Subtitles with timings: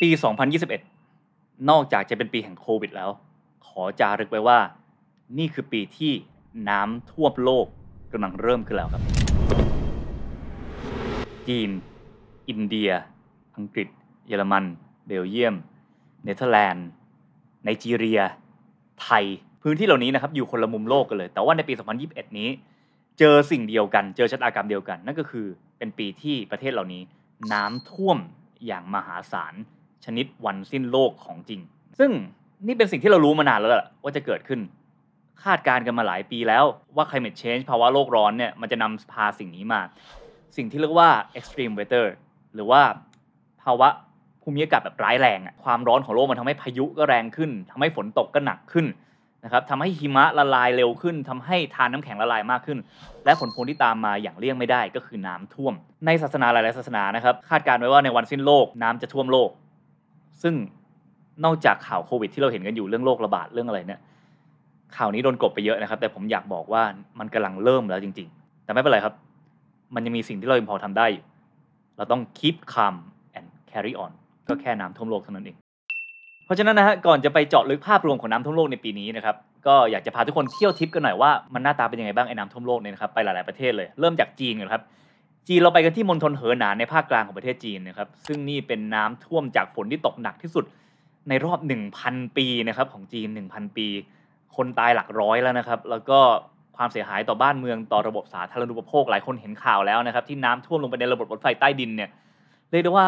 [0.00, 0.08] ปี
[0.88, 3.10] 2021 นอกจากจะเป็นปีแห่งโควิดแล้ว
[3.66, 4.58] ขอจารึกไว้ว่า
[5.38, 6.12] นี่คือปีที่
[6.68, 7.66] น้ำท่วมโลก
[8.12, 9.02] กำลังเริ่มขึ้นแล้วครับ
[11.48, 11.70] จีน
[12.48, 12.90] อินเดีย
[13.56, 13.88] อังกฤษ
[14.28, 14.64] เยอรมัน
[15.06, 15.54] เบลเยียม
[16.24, 16.88] เนเธอร์แลนด์
[17.64, 18.20] ไนจีเรีย
[19.02, 19.24] ไทย
[19.62, 21.72] พื้นที่เหล่านี้นะครับอยู่คนละมุมโลกกันเลย แต่ว่าในปี
[22.06, 22.48] 2021 นี้
[23.18, 25.46] เจอสิ่งเดียวกัน เจอชะตากรรมเดียวกัน นั่นก็คือ
[25.78, 27.02] เป็นปีที่ประเทศเหล่านี้
[27.52, 28.18] น้ำท่วม
[28.66, 29.54] อย่างมหาศาล
[30.04, 31.60] ชนิดวันสิ้นโลกของจริง
[31.98, 32.10] ซึ่ง
[32.66, 34.60] นี่เป็นสิ่งที่เรารู้มานานแล้วแหละว่าจะเกิดขึ้น
[35.44, 36.64] คาดการณ์กันมาหลายปีแล้ว
[36.96, 39.80] ว่า climate change ภาวะโลกร้อนเนี่ยมันจะนำพาสิ่งนี้มา
[40.56, 42.06] สิ่งที่เรียกว่า extreme weather
[42.54, 42.82] หรือว่า
[43.62, 43.88] ภาวะ
[44.42, 48.86] ภูมิอากาศแบบร้ายแรงอะความร้อนของโลกมันทำให้พายุก็แรงขึ้นทำให้ฝนตกก็หนักขึ้น
[49.44, 52.78] นะครับทำให้หิมะละลายเร็วขึ้นทำให้ทานน้ำแข็งละลายมากขึ้น
[53.24, 55.74] และผลพวงที่ตามมาอย่างเลี่ยงไม่ได้ก็คือน้ำท่วม
[56.06, 59.50] ในศาสนาหลายๆศาสนานะครับคาดการณ์ไว้ว่าในวันสิ้นโลกน้ำจะท่วมโลก
[60.42, 60.54] ซึ่ง
[61.44, 64.00] นอกจากข่าวโควิด ที่เราเห็นกันอยู่เรื่องโรคระบาดเรื่องอะไรเนี่ย
[64.96, 66.82] ข่าวนี้โดนกบไปเยอะนะครับ แต่ผมอยากบอกว่า
[67.18, 69.14] มันกำลังเริ่มแล้วจริง ๆ แต่ไม่เป็นไรครับ
[69.94, 71.24] มันยังมีสิ่งที่เรายังพอทำได้อยู่
[71.96, 72.96] เราต้อง keep calm
[73.36, 74.12] and carry on
[74.48, 75.56] ก็แค่น้ำท่วมโลกเท่านั้นเอง
[76.44, 79.36] เพราะฉะนั้นนะฮะก่อนจะไปเจาะลึกภาพรวมของน้ำท่วมโลกในปีนี้นะครับ
[79.66, 84.82] ก็อยากจะพาทุกคนเที่ยวทิปกันหน่อยว่ามันหน้าตาเป็นยังไงบ้างไอ้น้ำท่วมโลกเนี่ยนะครับไปหลาย ๆประเทศเลยเริ่มจากจีนก่อนครับ
[85.48, 90.64] จีนเราไปกันที่มณฑลเหอหนานในภาคกลางของประเทศจีนนะครับ ซึ่งนี่เป็นน้ำท่วมจากฝนที่ตกหนักที่สุด
[91.28, 91.58] ในรอบ
[91.98, 93.86] 1,000 ปีนะครับของจีน 1,000 ปี
[94.56, 96.18] คนตายหลักร้อยแล้วนะครับ แล้วก็
[96.76, 102.10] ความเสียหายต่อบ้านเมืองต่อระบบสาธารณูปโภคหลายคนเห็นข่าวแล้วนะครับ ที่น้ำท่วมลงไปในระบบรถไฟใต้ดินเนี่ย
[102.70, 103.06] เรียกได้ว่า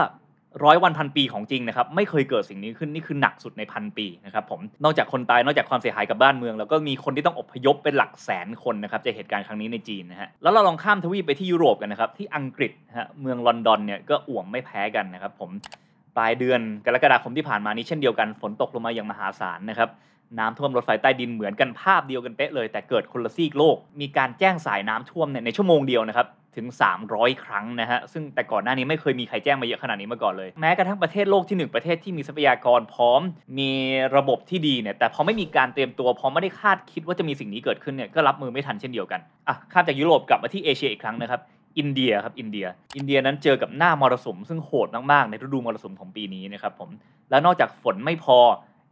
[0.65, 15.51] ร้อยวันพันปีของจริงนะครับไม่เคยเกิดสิ่งนี้ขึ้นนี่คือหนักสุดในพันปีนะครับผมนอกจากคนตายนอกจากความเสียหายกับบ้านเมือง แล้วก็มีคนที่ต้องอพยพเป็นหลักแสนคนนะครับจากเหตุการณ์ครั้งนี้ในจีนนะฮะแล้วเราลองข้ามทวีปไปที่ยุโรปกันนะครับที่อังกฤษฮะเมืองลอนดอนเนี่ยก็อ่วมไม่แพ้กันนะครับผม
[16.17, 19.91] ปลายเดือนกรกฎาคมที่ผ่านมานี้เช่นเดียวกันฝนตกลงมาอย่างมหาศาลนะครับ
[20.39, 26.67] น้ำท่วมรถไฟใต้ดินเหมือนกันภาพเดียวกันเป๊ะเลย แต่เกิดคนละซีกโลก มีการแจ้งสายน้ำท่วมเนี่ยในชั่วโมงเดียวนะครับ ถึง
[27.07, 33.21] 300 ครั้งนะฮะ ซึ่งแต่ก่อนหน้านี้ไม่เคยมีใครแจ้งมาเยอะขนาดนี้มาก่อนเลย แม้กระทั่งประเทศโลกที่ 1 ประเทศที่มีทรัพยากรพร้อม
[33.59, 33.71] มี
[34.17, 41.41] ระบบที่ดีเนี่ย แต่พอไม่มีการเตรียมตัว พอไม่ได้คาดคิดว่าจะมีสิ่งนี้เกิดขึ้นเนี่ย ก็รับมือไม่ทันเช่นเดียวกัน อะ ข้ามจากยุโรปกลับมาที่เอเชียอีกครั้งนะครับ
[41.79, 42.67] อินเดียครับ อินเดีย
[42.97, 46.91] อินเดียนั้นเจอกับหน้ามรสุม ซึ่งโหดมากๆ ในฤดูมรสุมของปีนี้นะครับผม
[47.31, 48.39] แล้วนอกจากฝนไม่พอ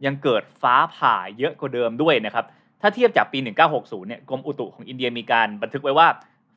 [0.05, 2.45] ยังเกิดฟ้าผ่าเยอะกว่าเดิมด้วยนะครับ
[2.81, 3.39] ถ้าเทียบจากปี
[3.73, 6.07] 1960 เนี่ย กรมอุตุของอินเดียมีการบันทึกไว้ว่า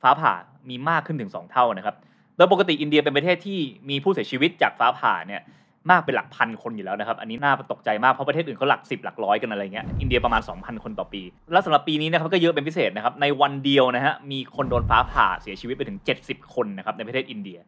[0.02, 0.32] ฟ้าผ่า
[0.70, 1.96] มีมากขึ้นถึง 2 เท่านะครับ
[2.36, 3.58] โดยปกติอินเดียเป็นประเทศที่
[3.90, 5.42] มีผู้เสียชีวิตจากฟ้าผ่าเนี่ย
[5.90, 17.58] มากเป็นหลักพันคนอยู่แล้วนะครับ อันนี้น่าตกใจมาก เพราะประเทศอื่นเขาหลัก10หลักร้อยกันอะไรเงี้ย อินเดียประมาณ 2,000 คนต่อปี แล้วสำหรับปีนี้นะครับก็เยอะเป็นพิเศษนะครับ ในวันเดียวนะฮะ มีคนโดนฟ้าผ่าเสียชีวิตไปถึง 70 คนนะครับในประเทศอินเดีย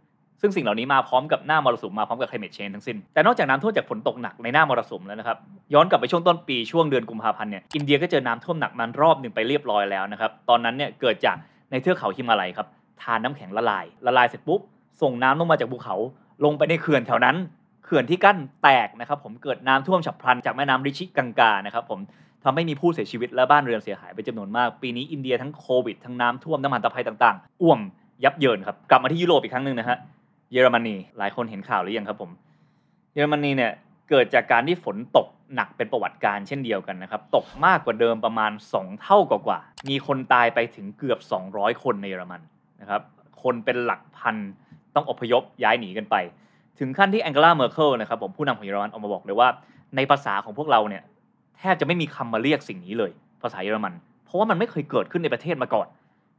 [0.41, 5.38] ซึ่งสิ่งเหล่านี้มาพร้อมกับหน้ามรสุมมาพร้อมกับ climate change ทั้งสิ้น แต่นอกจากน้ำท่วมจากฝนตกหนักในหน้ามรสุมแล้วนะครับ
[5.75, 11.37] ย้อนกลับไปช่วงต้นปีช่วงเดือนกุมภาพันธ์เนี่ย อินเดียก็เจอน้ำท่วมหนักมันรอบหนึ่งไปเรียบร้อยแล้วนะครับ ตอนนั้นเนี่ยเกิดจาก
[11.71, 12.67] ในเทือกเขาฮิมาลัยครับ
[13.03, 14.61] ทานน้ำแข็งละลาย ละลายเสร็จปุ๊บ
[15.03, 15.97] ส่งน้ำลงมาจากภูเขา
[16.44, 17.37] ลงไปในเขื่อนแถวนั้น
[17.84, 22.00] เขื่อนที่กั้นแตกนะครับผม เกิดน้ำท่วมฉับพลันจากแม่น้ำริชิกังกา นะครับผม
[22.44, 27.81] ทำให้มีผู้เสียชีวิตและบ้านเรือนเสียหายไปจำนวนมาก ปีนี้อินเดียทั้งโควิด ทั้งน้ำท่วมน้ำมันตะไคร้ต่างๆ อ่วม
[28.25, 29.99] ยับเยินครับ กลับมาที่ยุโรปอีกครั้งหนึ่งนะฮะ
[30.53, 32.31] เยอรมนี หลายคนเห็นข่าวหรือยังครับผม
[33.15, 33.72] เยอรมนีเนี่ย
[34.11, 41.19] เกิดจากการที่ฝนตกหนักเป็นประวัติการณ์เช่นเดียวกันนะครับ ตกมากกว่าเดิมประมาณ 2 เท่ากว่า มีคนตายไปถึงเกือบ
[41.50, 42.41] 200 คนในเยอรมัน
[42.81, 43.03] นะครับ
[43.43, 44.37] คนเป็นหลักพัน
[44.95, 46.17] ต้องอพยพย้ายหนีกันไป
[46.79, 49.49] ถึงขั้นที่แองเกลาเมอร์เคิลนะครับผมผู้นำของเยอรมันออกมาบอกเลยว่า
[49.97, 51.03] ในภาษาของพวกเราเนี่ย
[51.59, 53.11] แทบจะไม่มีคำมาเรียกสิ่งนี้เลย
[53.43, 53.93] ภาษาเยอรมัน
[54.25, 55.87] เพราะว่ามันไม่เคยเกิดขึ้นในประเทศมาก่อน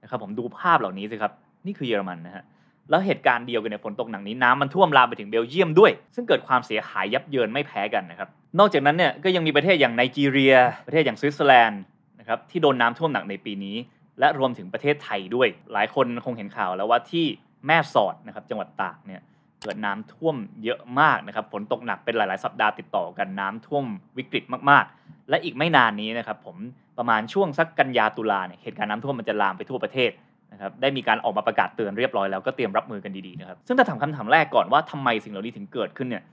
[0.04, 1.32] นะครับผมดูภาพเหล่านี้สิครับ
[1.66, 2.44] นี่คือเยอรมันนะฮะ
[2.90, 8.30] แล้วเหตุการณ์เดียวกันเนี่ยฝนตกหนักนี้น้ำมันท่วมลามไปถึงเบลเยียมด้วย ซึ่งเกิดความเสียหายยับเยินไม่แพ้กันนะครับ
[8.60, 10.56] นอกจากนั้นเนี่ยก็ยังมีประเทศอย่างไนจีเรีย
[10.88, 11.82] ประเทศอย่างสวิตเซอร์แลนด์
[12.20, 13.76] นะครับที่โดนน้ำท่วมหนักในปีนี้
[14.20, 17.26] และรวมถึงประเทศไทยด้วย หลายคนคงเห็นข่าวแล้วว่าที่
[17.68, 19.22] แม่สอดนะครับจังหวัดตากเนี่ย
[19.62, 23.86] เกิดน้ำท่วมเยอะมากนะครับฝนตกหนักเป็นหลาย ๆ สัปดาห์ติดต่อกันน้ำท่วม
[24.18, 26.58] วิกฤตมาก ๆ และอีกไม่นานนี้นะครับผม
[26.98, 30.12] ประมาณช่วงสักกันยาตุลาเนี่ยเหตุการณ์น้ำท่วมมันจะลามไปทั่วประเทศ
[30.52, 36.24] นะครับได้มีการออกมาประกาศเตือนเรียบร้อยแล้วก็เตรียมรับมือกันดี ๆ นะครับ ซึ่งถ้าถามคำถามแรกก่อนว่าทำไมสิ่งเหล่านี้ถึงเกิดขึ้นเนี่ย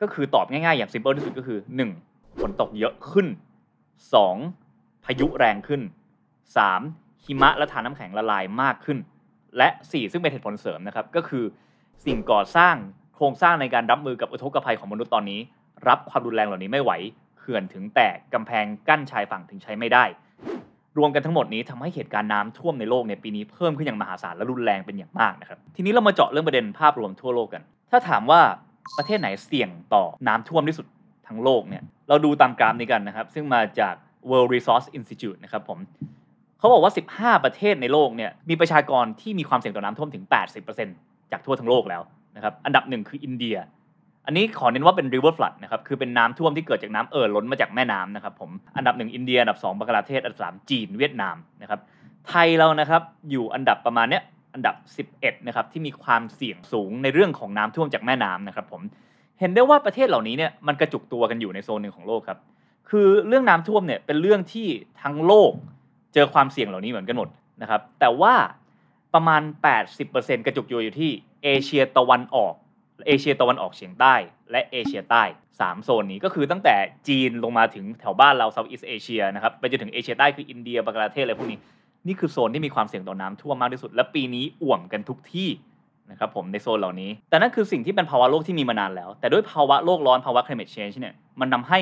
[0.00, 1.58] ก็คือตอบง่าย ๆ อย่างซิมเ l ิลที่สุดก็คือ
[2.00, 2.40] 1.
[2.40, 3.26] ฝนตกเยอะขึ้น
[4.34, 5.04] 2.
[5.04, 5.80] พายุแรงขึ้น
[6.58, 7.24] 3.
[7.24, 8.98] หิมะและทานน้ำแข็งละลายมากขึ้น
[9.56, 11.44] และ 4 ซึ่งเป็นเหตุผลเสริมนะครับก็คือ
[12.06, 12.74] สิ่งก่อสร้าง
[13.14, 15.40] โครงสร้างในการรับมือกับอุทกภัยของมนุษย์ตอนนี้
[15.88, 16.92] รับความรุนแรงเหล่านี้ไม่ไหว
[17.38, 20.04] เขื่อนถึงแตกกำแพงกั้นชายฝั่งถึงใช้ไม่ได้
[20.98, 28.40] รวมกันทั้งหมดนี้ทำให้เหตุการณ์น้ำท่วมในโลกในปีนี้เพิ่มขึ้นอย่างมหาศาลและรุนแรงเป็นอย่างมากนะครับทีนี้เรามาเจาะเรื่องประเด็นภาพรวมทั่วโลกกัน ถ้าถามว่า
[28.98, 30.86] ประเทศไหนเสี่ยงต่อน้ำท่วมที่สุด
[31.28, 33.94] ทั้งโลกเนี่ยเราดูตามกราฟนี้กันนะครับซึ่งมาจาก
[34.30, 35.78] World Resource Institute นะครับผม
[36.60, 40.24] เขาบอกว่า 15 ประเทศในโลกเนี่ยมีประชากรที่มีความเสี่ยงต่อน้ำท่วมถึง
[40.78, 42.02] 80%จากทั่วทั้งโลกแล้ว
[42.36, 43.56] นะครับอันดับหนึ่งคืออินเดีย
[44.26, 51.80] อันนี้ขอเน้นว่าเป็น river flood นะครับคือเป็นน้ำท่วมที่เกิดจากน้ำเอ่อล้นมาจากแม่น้ำนะครับผมอันดับหนึ่งอินเดียอันดับสองบังกลาเทศอันดับสามจีนเวียดนามนะครับ
[52.28, 54.22] ไทยเรานะครับอยู่อันดับประมาณเนี้ย
[54.54, 58.82] อันดับ 11 นะครับที่มีความเสี่ยงสูงในเรื่องของน้ำท่วมจากแม่น้ำนะครับผม
[59.40, 62.38] เห็นได้ว่าประเทศเหล่านี้เนี่ยมันกระจุกตัวกันอยู่ในโซนหนึ่งของโลกครับ
[62.90, 64.68] คือเรื่องน้ำท่วมเนี่ยเป็นเรื่องที่
[65.02, 65.52] ทั้งโลก
[66.14, 67.28] เจอความเสี่ยงเหล่านี้เหมือนกันหมด
[67.62, 68.34] นะครับ แต่ว่า
[69.14, 69.42] ประมาณ
[69.94, 71.10] 80%กระจุกตัวอยู่ที่
[71.44, 72.54] เอเชียตะวันออก
[73.06, 74.14] เอเชียตะวันออกเฉียงใต้
[74.50, 75.22] และเอเชียใต้
[75.58, 76.76] 3 โซนนี้ก็คือตั้งแต่
[77.08, 81.58] จีนลงมาถึงแถวบ้านเราเซาท์อีสเอเชียนะครับไปจนถึงเอเชียใต้คืออินเดียบังกลาเทศอะไรพวกนี้
[82.06, 85.48] นี่คือโซนที่มีความเสี่ยงต่อน้ำท่วมมากที่สุด และปีนี้อ่วมกันทุกที่
[86.10, 91.78] นะครับผมในโซนเหล่านี้ แต่นั่นคือสิ่งที่เป็นภาวะโลกที่มีมานานแล้ว แต่ด้วยภาวะโลกร้อนภาวะ climate change เนี่ยมันทาให้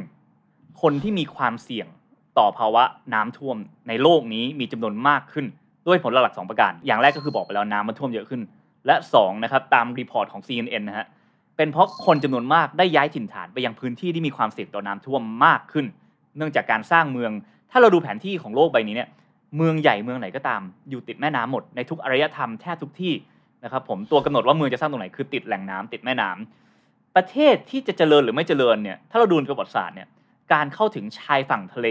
[0.00, 0.82] 1.
[0.82, 1.86] คนที่มีความเสี่ยง
[2.38, 2.82] ต่อภาวะ
[3.14, 3.56] น้ำท่วม
[3.88, 5.46] ในโลกนี้มีจำนวนมากขึ้น
[5.86, 8.40] ด้วยผลหลักสองประการ อย่างแรกก็คือบอกไปแล้วน้ำมันท่วมเยอะขึ้น
[8.86, 11.06] และ2นะครับตามรีพอร์ตของ CNN นะฮะ
[11.56, 15.86] เป็นเพราะคนจำนวนมากได้ย้ายถิ่นฐานไปยังพื้นที่ที่มีความเสี่ยงต่อน้ำท่วมมากขึ้น
[16.36, 17.32] เนื่องจากการสร้างเมือง
[17.70, 19.08] ถ้าเราดูแผนที่ของโลกใบนี้เนี่ย
[19.56, 23.12] เมืองใหญ่เมืองไหนก็ตามอยู่ติดแม่น้ำหมดในทุกอารยธรรมแทบทุกที่
[23.64, 30.08] นะครับผมตัวกำหนดว่าเมืองจะสร้างตรงไหนคือติดแหล่งน้ำติดแม่น้ำประเทศที่จะเจริญหรือไม่เจริญเนี่ยถ้าเราดูประวัติศาสตร์เนี่ย
[30.52, 31.88] การเข้าถึงชายฝั่งทะเล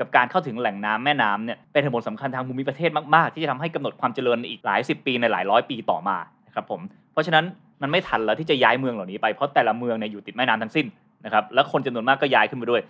[0.00, 6.80] กับการเข้าถึงแหล่งน้ำแม่น้ำเนี่ยเป็นเหตุผลสำคัญทางภูมิประเทศมาก ๆ ที่จะทำให้กำหนดความเจริญอีกหลายสิบปีในหลายร้อยปีต่อมานะครับผม
[7.12, 7.44] เพราะฉะนั้น
[7.82, 10.86] มันไม่ทันแล้วที่จะย้ายเมืองเหล่านี้ไปเพราะแต่ละเมืองเนี่ยอยู่ติดแม่น้ำทั้งสิ้น
[11.24, 12.82] นะครับและคนจำนวนมากก็ย้ายขึ้นไปด้วย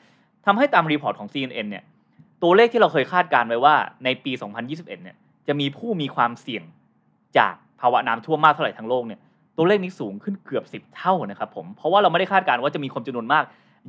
[0.46, 1.82] ทำให้ตาม report ของ CNN เนี่ย
[2.42, 3.74] ตัวเลขที่เราเคยคาดการณ์ไว้ว่า
[4.04, 5.16] ในปี 2021 เนี่ย
[5.48, 6.64] จะมีผู้มีความเสี่ยง
[7.38, 9.20] จากภาวะน้ำท่วมมากเท่าไหร่ทั้งโลกเนี่ย
[9.56, 13.44] ตัวเลขนี้สูงขึ้นเกือบ 10 เท่านะครับผมเพราะว่าเราไม่ได้คาดการณ์ว่าจะมีคนจำนวนมาก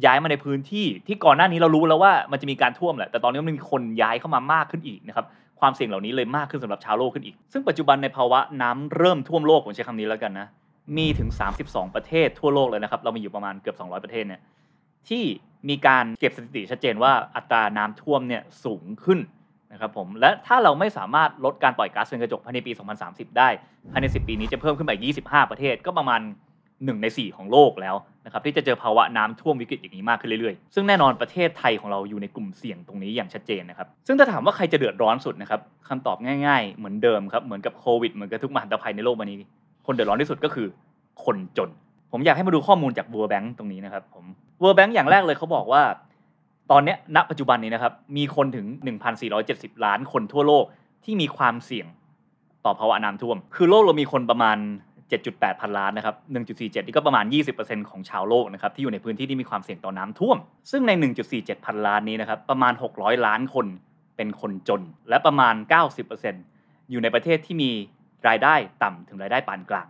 [0.05, 5.25] ย้ายมาในพื้นที่ที่ก่อนหน้านี้เรารู้แล้วว่ามันจะมีการท่วมแหละแต่ตอนนี้มันมีคนย้ายเข้ามามากขึ้นอีกนะครับ
[5.59, 10.47] ความเสี่ยงเหล่านี้เลยมากขึ้นสำหรับชาวโลกขึ้นอีก ซึ่งปัจจุบันในภาวะน้ำเริ่มท่วมโลกผมใช้คำนี้แล้วกันนะ
[10.97, 11.29] มีถึง
[11.63, 14.41] 32 ประเทศทั่วโลกเลยนะครับเรามีอยู่ประมาณเกือบ 200 ประเทศเนี่ย
[15.09, 15.23] ที่
[15.69, 19.19] มีการเก็บสถิติชัดเจนว่าอัตราน้ำท่วมเนี่ยสูงขึ้น
[19.71, 22.71] นะครับผมและถ้าเราไม่สามารถลดการปล่อยก๊าซเรือนกระจกภายในปี
[23.05, 23.49] 2030 ได้
[23.91, 24.93] ภายใน 10 ปีนี้จะเพิ่มขึ้นไป
[25.23, 26.21] 25 ประเทศก็ประมาณ
[26.83, 27.95] 1ใน 4 ของโลกแล้ว
[28.25, 36.17] นะครับที่จะเจอภาวะน้ำท่วมวิกฤตอย่างนี้มากขึ้นเรื่อยๆ ซึ่งแน่นอนประเทศไทยของเราอยู่ในกลุ่มเสี่ยงตรงนี้อย่างชัดเจนนะครับ ซึ่งถ้าถามว่าใครจะเดือดร้อนสุดนะครับคำตอบ
[36.47, 39.37] ง่ายๆ เหมือนเดิมครับเหมือนกับโควิดเหมือนกับทุกมหันตภัยในโลกวันนี้
[39.85, 40.67] คนเดือดร้อนที่สุดก็คือ
[41.25, 41.69] คนจน
[42.11, 44.25] ผมอยากให้มาดูข้อมูลจาก World Bank ตรงนี้นะครับผม
[44.61, 45.83] World Bank อย่างแรกเลยเขาบอกว่า
[46.71, 48.65] ตอนนี้ณปัจจุบันนี้นะครับมีคนถึง
[49.25, 50.65] 1,470 ล้านคนทั่วโลก
[51.05, 51.87] ที่มีความเสี่ยง
[52.65, 54.57] ต่อภาวะน้ำท่วม คือโลกเรามีคนประมาณ
[55.09, 56.15] 7.8 พันล้านนะครับ
[56.49, 57.25] 1.47 นี่ก็ประมาณ
[57.57, 60.37] 20%ของชาวโลกนะครับที่อยู่ในพื้นที่ที่มีความเสี่ยงต่อน้ำท่วม
[60.71, 60.91] ซึ่งใน
[61.29, 63.65] 1.47 พันล้านนี้นะครับประมาณ 600 ล้านคน
[64.17, 65.55] เป็นคนจน และประมาณ
[66.23, 67.71] 90%อยู่ในประเทศที่มี
[68.27, 69.87] รายได้ต่ำถึงรายได้ปานกลาง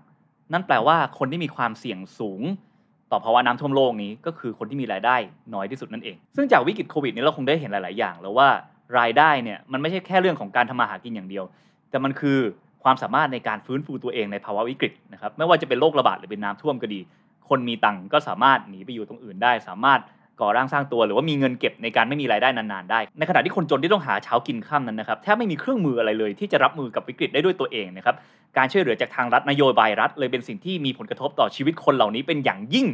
[0.54, 2.42] นั่นแปลว่าคนที่มีความเสี่ยงสูง
[3.12, 5.16] ต่อภาวะน้ำท่วมโลกนี้ก็คือคนที่มีรายได้
[5.54, 8.50] น้อยที่สุดนั่นเอง ซึ่งจากวิกฤตโควิดนี้เราคงได้เห็นหลาย ๆ อย่าง แล้วว่า
[9.00, 11.46] รายได้เนี่ยมันไม่ใช่แค่เรื่องของการทำมาหากินอย่างเดียว
[11.90, 12.40] แต่มันคือ
[12.86, 17.00] ความสามารถในการฟื้นฟูตัวเองในภาวะวิกฤตนะครับไม่ว่าจะเป็นโรคระบาดหรือเป็นน้ำท่วมก็ดี
[17.50, 20.00] คนมีตังก็สามารถหนีไปอยู่ตรงอื่นได้ สามารถ
[20.42, 28.16] ก่อร่างสร้างตัวหรือว่ามีเงินเก็บในการไม่มีรายได้นานๆได้ ในขณะที่คนจนที่ต้องหาเช้ากินข้ามนั้นนะครับแทบไม่มีเครื่องมืออะไรเลยที่จะรับมือกับวิกฤตได้ด้วยตัวเองนะครับ
[28.58, 32.88] การช่วยเหลือจากทางรัฐนโยบายรัฐ เลยเป็นสิ่งที่มีผลกระทบต่อชีวิตคนเหล่านี้เป็นอย่างยิ่ง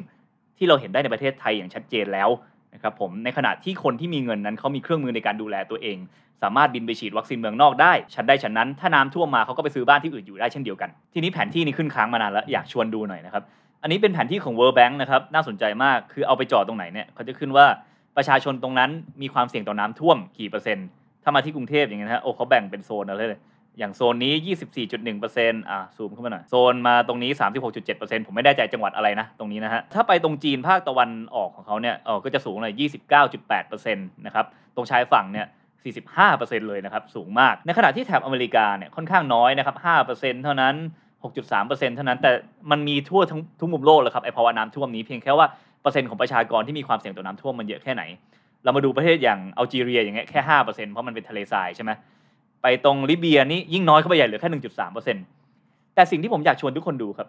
[0.57, 2.29] ที่เราเห็นได้ในประเทศไทยอย่างชัดเจนแล้ว
[2.73, 5.97] นะครับผมในขณะที่คนที่มีเงินนั้นเขามีเครื่องมือในการดูแลตัวเอง
[6.43, 13.43] สามารถบินไปฉีดวัคซีนเมืองนอกได้ฉันได้ฉันนั้น ถ้าน้ำท่วมมาเขาก็ไปซื้อบ้านที่อื่นอยู่ได้เช่นเดียวกัน ทีนี้แผนที่นี้ขึ้นค้างมานานแล้วอยากชวนดูหน่อยนะครับ
[13.81, 17.65] อันนี้เป็นแผนที่ของ World Bank นะครับน่าสนใจมากคือเอาไปจอดตรงไหนเนี่ยเขาจะขึ้นว่า
[18.17, 18.89] ประชาชนตรงนั้น
[19.21, 20.87] มีความเสี่ยงต่อน้ำท่วมกี่เปอร์เซ็นต์
[21.23, 23.39] ถ้ามาที่กรุงเทพอย่างเงี้ยนะฮะโอ้เขาแบ่งเป็นโซนอะไรเลย
[23.79, 24.33] อย่างโซนนี้
[24.97, 27.31] 24.1%อะซูมขึ้นมาหน่อย โซนมาตรงนี้
[27.79, 32.75] 36.7%ผมไม่แน่ใจจังหวัดอะไรนะ ตรงนี้นะฮะ ถ้าไปตรงจีนภาคตะวันออกของเขาเนี่ยเออก็จะสูงเลย
[33.29, 35.47] 29.8%นะครับ ตรงชายฝั่งเนี่ย
[36.07, 39.75] 45%เลยนะครับ สูงมาก ในขณะที่แถบอเมริกาเนี่ยค่อนข้างน้อยนะครับ
[40.11, 40.75] 5%เท่านั้น
[41.23, 42.31] 6.3%เท่านั้น แต่
[42.71, 45.47] มันมีทั่วทั้งทุกมุมโลกเลยครับไอภาวะน้ำท่วมนี้เพียงแค่ว่า
[45.81, 48.03] เปอร์เซ็นต์ของประชากรที่มีความเสี่ยงต่อน้ำท่วมมันเยอะแค่ไหน
[48.63, 51.91] เรามาดูประเทศอย่างอัลจีเรียอย่างเงี้ยแค่5%เพราะมันเป็นทะเลทรายใช่ไหม
[52.61, 55.23] ไปตรงลิเบียนี่ยิ่งน้อยเข้าไปใหญ่เหลือแค่หนึ่งจุดสามเปอร์เซ็นต์
[55.95, 57.27] แต่สิ่งที่ผมอยากชวนทุกคนดูครับ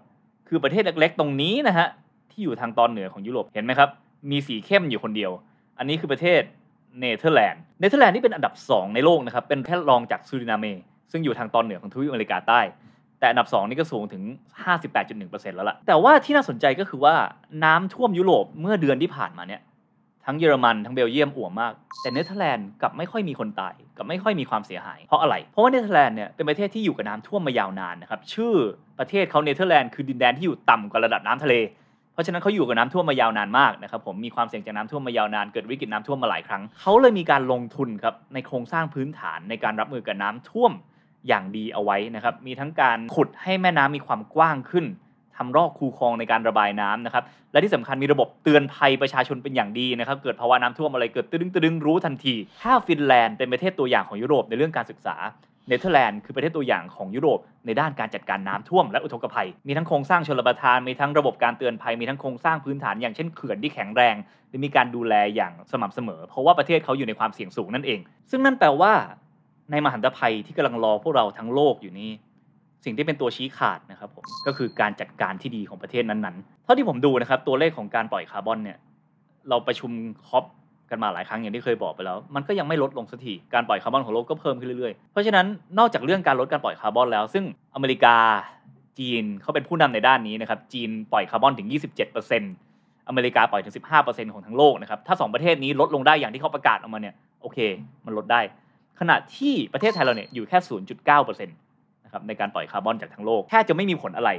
[0.49, 1.87] คือประเทศเล็กๆ ตรงนี้นะฮะ
[2.31, 3.89] ที่อยู่ทางตอนเหนือของยุโรปเห็นไหมครับ
[4.31, 5.31] มีสีเข้มอยู่คนเดียว
[5.79, 6.43] อันนี้คือประเทศ
[7.01, 10.67] เนเธอร์แลนด์เนเธอร์แลนด์นี่เป็นอันดับ 2 ในโลกนะครับ เป็นแค่รองจากซูรินาเม
[11.13, 12.61] ซึ่งอยู่ทางตอนเหนือของทวีปอเมริกาใต้
[13.19, 14.23] แต่อันดับ 2 นี่ก็สูงถึง
[14.91, 17.15] 58.1%แล้วล่ะ แต่ว่าที่น่าสนใจก็คือว่า
[17.65, 19.61] น้ำท่วมยุโรปเมื่อเดือนที่ผ่านมาเนี่ย
[20.27, 28.55] ทั้งเยอรมันทั้งเบลเยียมอ่วมมาก แต่เนเธอร์แลนด์กลับไม่ค่อยมีคนตายกับไม่ค่อยมีความเสียหาย เพราะอะไร เพราะว่าเนเธอร์แลนด์เนี่ยเป็นประเทศที่อยู่กับน้ำท่วมมายาวนานนะครับชื่อ
[28.99, 31.55] ประเทศเขาเนเธอร์แลนด์คือดินแดนที่อยู่ต่ำกว่าระดับน้ำทะเล
[32.13, 40.73] เพราะฉะนั้นเขาอยู่กับน้ำท่วมมายาวนานมากนะครับผมมีความเสี่ยงจากน้ำท่วมมายาวนานเกิดวิกฤตน้ำท่วมมาหลายครั้งเขาเลยมีการลงทุนครับในโครงสร้างพื้นฐานในการรับมือกับน้ำท่วม
[41.29, 44.85] อย่างดีเอาไว้นะครับมีทั้งการขุดให้แม่น้ำมีความกว้างขึ้น
[45.37, 55.17] ทำรอกคูคลองในการระบายน้ำนะครับ และที่สำคัญมีระบบเตือนภัยประชาชนเป็นอย่างดีนะครับ เกิดภาวะน้ำท่วมอะไรเกิดตึ้งตึ้งรู้ทันที ถ้าฟินแลนด์เป็นประเทศตัวอย่างของยุโรปในเรื่องการศึกษา
[55.69, 64.17] เนเธอร์แลนด์คือประเทศตัวอย่างของยุโรปในด้านการจัดการน้ำท่วมและอุทกภัย มีทั้งโครงสร้างชลประทาน มีทั้งระบบการเตือนภัย มีทั้งโครงสร้างพื้นฐานอย่างเช่นเขื่อนที่แข็งแรง
[64.49, 68.93] และมีการดูแลอย่างสม่ำเสมอ เพราะว่าประเทศเขาอยู่ในความเสี่ยงสูงนั่นเอง ซึ่งนั่นแปลว่า
[69.71, 72.11] ในมหันตภัยที่กำลังรอพวกเราทั้งโลกอยู่นี้
[72.85, 78.79] สิ่งที่เป็นตัวชี้ขาดนะครับผมก็คือการจัดการที่ดีของประเทศนั้นๆ เท่าที่ผมดูนะครับ ตัวเลขของการปล่อยคาร์บอนเนี่ย
[79.49, 79.91] เราประชุม
[80.27, 80.45] คอป
[80.91, 85.47] กันมาหลายครั้งอย่างที่เคยบอกไปแล้ว มันก็ยังไม่ลดลงสักทีการปล่อยคาร์บอนของโลกก็เพิ่มขึ้นเรื่อยๆ เพราะฉะนั้น
[85.79, 88.17] นอกจากเรื่องการลดการปล่อยคาร์บอนแล้ว ซึ่งอเมริกา
[88.99, 91.69] จีนเขาเป็นผู้นำในด้านนี้นะครับจีนปล่อยคาร์บอนถึง
[92.33, 97.59] 27%อเมริกาปล่อยถึง 15%ของทั้งโลกนะครับถ้า 2 ประเทศนี้ลดลงได้อย่างที่เขาประกาศออกมาเนี่ยโอเค
[98.07, 98.41] มันลดได้
[99.01, 101.62] ขณะที่ประเทศไทยเราเนี่ยอยู่แค่ 0.9%
[102.13, 104.31] นะครับในการปล่อยคาร์บอนจากทั้งโลกแค่จะไม่มีผลอะไร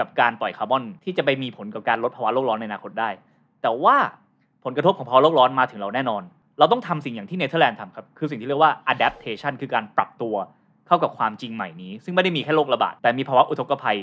[0.00, 3.10] กับการปล่อยคาร์บอนที่จะไปมีผลกับการลดภาวะโลกร้อนในอนาคตได้
[3.62, 3.96] แต่ว่า
[4.64, 6.22] ผลกระทบของภาวะโลกร้อนมาถึงเราแน่นอน
[6.58, 10.34] เราต้องทำสิ่งอย่างที่เนเธอร์แลนด์ทำครับ คือสิ่งที่เรียกว่า adaptation คือการปรับตัว
[10.86, 13.98] เข้ากับความจริงใหม่นี้ ซึ่งไม่ได้มีแค่โรคระบาด แต่มีภาวะอุทกภัย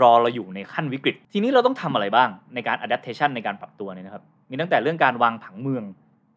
[0.00, 5.84] รอเราอยู่ในขั้นวิกฤต ทีนี้เราต้องทำอะไรบ้างในการ adaptation ในการปรับตัวเนี่ยนะครับ มีตั้งแต่เรื่องการวางผังเมือง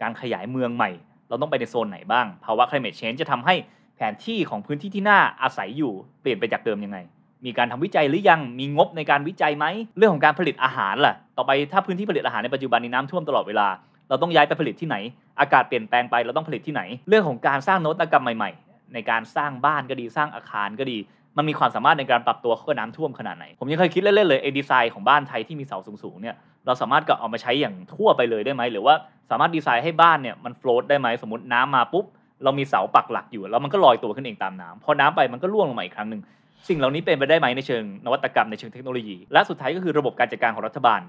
[0.01, 0.91] การขยายเมืองใหม่
[1.29, 3.55] เราต้องไปในโซนไหนบ้าง ภาวะ climate change จะทำให้
[4.01, 6.97] ผนที่ของพื้นที่ที่น่าอาศัยอยู่เปลี่ยนไปจากเดิมยังไง
[7.45, 9.65] มีการทำวิจัยหรือยัง มีงบในการวิจัยไหม
[9.97, 13.67] เรื่องของการผลิตอาหารล่ะ ต่อไปถ้าพื้นที่ผลิตอาหารในปัจจุบันนี้น้ำท่วมตลอดเวลา
[14.09, 14.97] เราต้องย้ายไปผลิตที่ไหน
[15.39, 20.97] อากาศเปลี่ยนแปลงไปเราต้องผลิตที่ไหน เรื่องของการสร้างนวัตกรรมใหม่ๆ ในการสร้างบ้านก็ดี สร้างอาคารก็ดี
[21.37, 28.95] มันมีความสามารถในการปรับตัวเข้ากับน้ำท่วมขนาดไหน ผมยังเคยคิดเล่นๆเลยไอ้ดีไซน์ของบ้านไทยที่มีเสาสูงๆเนี่ย เราสามารถก็เอามาใช้อย่างทั่วไปเลยได้ไหมหรือว่า
[29.31, 32.05] สามารถดีไซน์ให้บ้านเนี่ยมันโฟลตได้ไหมสมมติน้ำมาปุ๊บ
[32.43, 36.21] เรามีเสาปักหลักอยู่แล้วมันก็ลอยตัวขึ้นเองตามน้ำพอน้ำไปมันก็ล่วงลงมาอีกครั้งหนึ่ง
[36.67, 41.01] สิ่งเหล่านี้เป็นไปได้ไหมในเชิงนวัตกรรมในเชิงเทคโนโลยี และสุดท้ายก็คือระบบการจัดการของรัฐบาล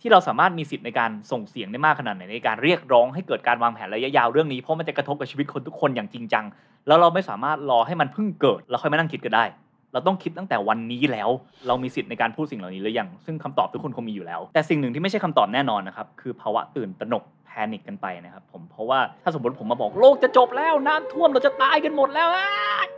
[0.00, 6.44] ที่เราสามารถมีสิทธิ์ในการส่งเสียงได้มากขนาดไหนในการเรียกร้องให้เกิดการวางแผนระยะยาวเรื่องนี้เพราะมันจะกระทบกับชีวิตคนทุกคนอย่างจริงจัง
[6.86, 9.44] แล้วเราไม่สามารถรอให้มันเพิ่งเกิดแล้วค่อยมานั่งคิดก็ได้
[9.94, 11.30] เราต้องคิดตั้งแต่วันนี้แล้ว
[11.66, 22.28] เรามีสิทธิ์ในการพูดสิ่งเหล่านี้หรือยัง ซึ่งคำตอบทุกคนคงมีอยู่แล้ว แต่สิ่งหนึ่งที่ไม่ใช่คำตอบแน่นอนนะครับ คือภาวะตื่นตระหนกแพนิคกันไปนะครับผม เพราะว่าถ้าสมมติผมมาบอกโลกจะจบแล้วน้ำท่วมเราจะตายกันหมดแล้ว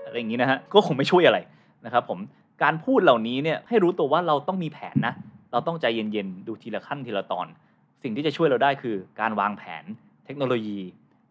[0.06, 1.38] อะไรอย่างนี้นะฮะ ก็คงไม่ช่วยอะไร
[1.84, 2.18] นะครับผม
[2.62, 5.14] การพูดเหล่านี้เนี่ยให้รู้ตัวว่าเราต้องมีแผนนะ
[5.52, 7.46] เราต้องใจเย็นๆ ดูทีละขั้นทีละตอน
[8.02, 9.84] สิ่งที่จะช่วยเราได้คือการวางแผน
[10.26, 10.78] เทคโนโลยี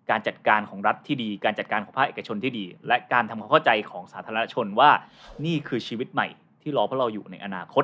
[0.10, 4.90] การจัดการของรัฐที่ดี การจัดการของภาคเอกชนที่ดี และการทำความเข้าใจของสาธารณชนว่า
[5.46, 6.28] นี่คือชีวิตใหม่
[6.62, 7.84] ที่รอพวกเราอยู่ในอนาคต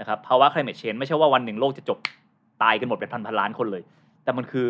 [0.00, 1.98] นะครับภาวะ climate change ไม่ใช่ว่าวันหนึ่งโลกจะจบ
[2.62, 3.82] ตายกันหมดเป็นพันพันล้านคนเลย
[4.24, 4.68] แต่มันคือ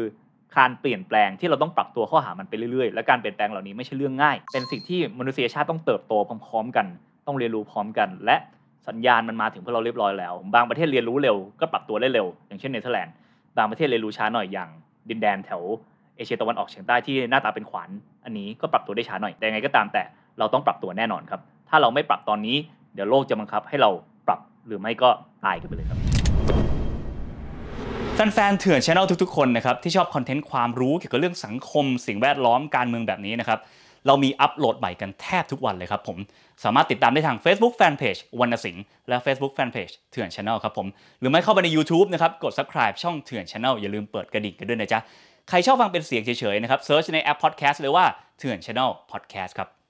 [0.59, 6.13] การเปลี่ยนแปลงที่เราต้องปรับตัวเข้าหามันไปเรื่อยๆ และการเปลี่ยนแปลงเหล่านี้ไม่ใช่เรื่องง่าย เป็นสิ่งที่มนุษยชาติต้องเติบโต
[6.47, 6.87] พร้อมๆกัน
[7.27, 8.37] ต้องเรียนรู้พร้อมกัน และ
[8.89, 13.15] สัญญาณมันมาถึงพวกเราเรียบร้อยแล้ว บางประเทศเรียนรู้เร็วก็ปรับตัวได้เร็ว อย่างเช่นเนเธอร์แลนด์
[13.57, 14.69] บางประเทศเรียนรู้ช้าหน่อยอย่าง
[15.09, 15.63] ดินแดนแถว
[16.17, 17.91] เอเชียตะวันออกเฉียงใต้ที่หน้าตาเป็นขวาน
[18.25, 20.03] อันนี้ก็ปรับตัวได้ช้าหน่อยแต่ยังไงก็ตามแต่
[20.39, 22.57] เราต้องปรับตัวแน่นอนครับ ถ้าเราไม่ปรับตอนนี้
[22.95, 23.91] เดี๋ยวโลกจะบังคับให้เรา
[24.27, 25.11] ปรับหรือไม่ก็
[25.45, 25.99] ตายกันไปเลยครับ
[28.15, 33.59] แฟนๆเถื่อนช anel ทุกๆคนนะครับที่ชอบคอนเทนต์ความรู้เกี่ยวกับเรื่องสังคม สิ่งแวดล้อมการเมืองแบบนี้นะครับ
[34.07, 36.19] เรามีอัปโหลดใหม่กันแทบทุกวันเลยครับผม
[36.65, 40.87] สามารถติดตามได้ทาง Facebook Fanpage วรรณสิงห์และ Facebook Fanpage เถื่อนช anel ครับผม
[41.21, 45.01] หรือไม่เข้าไปใน YouTube นะครับ กด subscribe ช่องเถื่อนช anel อย่าลืมเปิดกระดิ่งกันด้วยนะจ๊ะ
[45.49, 48.07] ใครชอบฟังเป็นเสียงเฉยๆนะครับเซิร์ชในแอปพอดแคสต์เลยว่า
[48.39, 49.82] เถื่อนช ANNEL Podcast ครับ